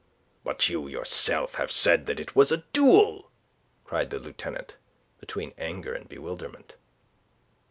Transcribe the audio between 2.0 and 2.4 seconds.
that it